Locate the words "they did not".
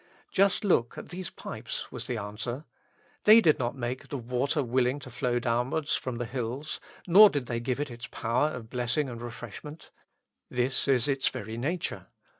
3.25-3.75